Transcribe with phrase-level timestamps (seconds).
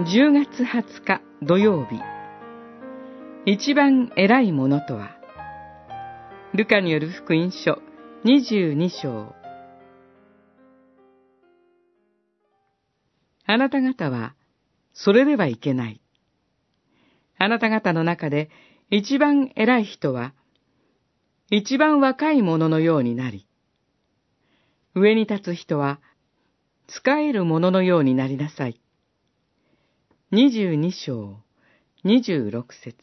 [0.00, 2.00] 10月20日土曜日
[3.46, 5.10] 一番偉いものとは？
[6.54, 7.82] ルカによる福音書
[8.24, 9.34] 22章
[13.44, 14.36] あなた方は
[14.92, 16.00] それではいけない。
[17.36, 18.50] あなた方の中で
[18.90, 20.32] 一番偉い人は
[21.50, 23.48] 一番若い者のようになり、
[24.94, 25.98] 上に立つ人は
[26.86, 28.80] 使える者のようになりなさい。
[30.30, 31.38] 二十二章、
[32.04, 32.94] 二十六節。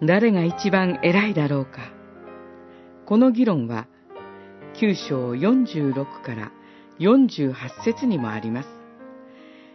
[0.00, 1.92] 誰が一番偉いだろうか。
[3.04, 3.88] この議論は、
[4.80, 6.50] 九章四十六から
[6.98, 8.68] 四十八節にもあります。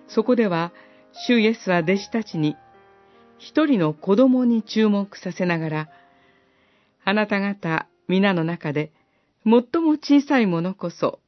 [0.08, 0.74] そこでは、
[1.28, 2.58] 主イエスは弟子たちに、
[3.38, 5.90] 一人の子供に注目させながら、
[7.06, 8.92] あなた方皆の中で、
[9.44, 11.20] 最も小さいものこそ、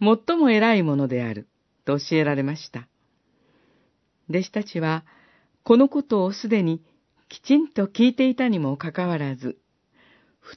[0.00, 1.48] 最も偉いものである、
[1.84, 2.88] と教えられました。
[4.28, 5.04] 弟子たちは、
[5.62, 6.82] このことをすでに
[7.28, 9.58] きちんと聞いていたにもかかわらず、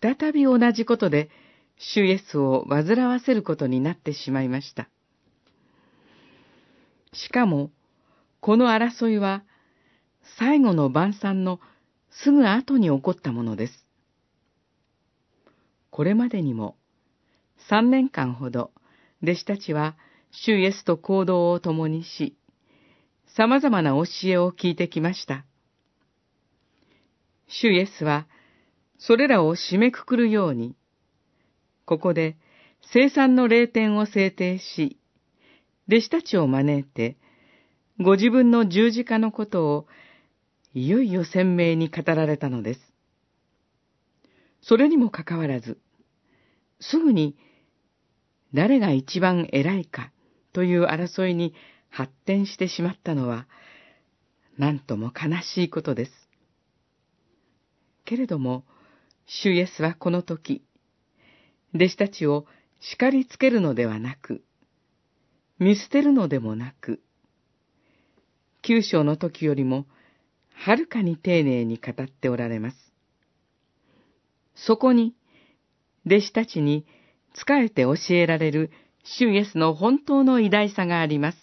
[0.02, 1.30] 再び同じことで、
[1.78, 4.90] 主イエスを煩わせることになってしまいました。
[7.12, 7.72] しかも、
[8.40, 9.44] この争いは、
[10.38, 11.60] 最後の晩餐の
[12.10, 13.86] すぐ後に起こったものです。
[15.90, 16.76] これまでにも、
[17.70, 18.72] 三年間ほど、
[19.24, 19.96] 弟子たちは、
[20.32, 22.36] 主イエスと行動を共にし、
[23.38, 25.46] 様々な教えを聞いてきました。
[27.48, 28.28] 主イエスは、
[28.98, 30.76] それらを締めくくるように、
[31.86, 32.36] ここで
[32.92, 35.00] 生産の霊点を制定し、
[35.88, 37.18] 弟子たちを招いて、
[38.00, 39.88] ご自分の十字架のことを
[40.74, 42.80] いよいよ鮮明に語られたのです。
[44.62, 45.80] それにもかかわらず、
[46.82, 47.38] すぐに
[48.54, 50.12] 誰が一番偉いか
[50.54, 51.54] という争いに
[51.90, 53.48] 発展してしまったのは、
[54.58, 56.12] なんとも悲しいことです。
[58.06, 58.66] けれども、
[59.26, 60.64] 主イエスはこの時、
[61.74, 62.46] 弟子たちを
[62.80, 64.44] 叱りつけるのではなく、
[65.58, 67.02] 見捨てるのでもなく、
[68.62, 69.88] 九章の時よりも、
[70.54, 72.78] はるかに丁寧に語っておられます。
[74.56, 75.16] そこに、
[76.06, 76.86] 弟子たちに
[77.36, 78.72] 仕えて教えられる
[79.04, 81.43] 主イエスの本当の偉大さがあります。